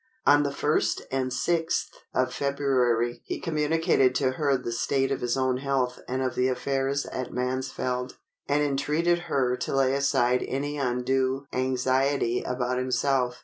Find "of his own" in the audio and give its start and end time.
5.11-5.57